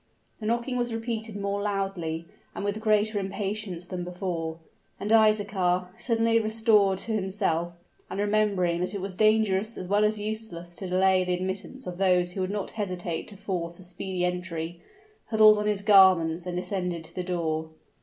[0.39, 4.57] The knocking was repeated more loudly and with greater impatience than before;
[4.99, 7.73] and Isaachar, suddenly restored to himself,
[8.09, 11.99] and remembering that it was dangerous as well as useless to delay the admittance of
[11.99, 14.81] those who would not hesitate to force a speedy entry,
[15.27, 17.69] huddled on his garments, and descended to the door.